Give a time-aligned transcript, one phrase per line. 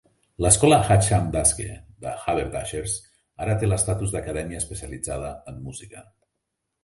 [0.43, 1.65] L'escola Hatcham d'Aske
[2.05, 2.95] de Haberdashers
[3.47, 6.05] ara té l'estatus d'acadèmia especialitzada en música.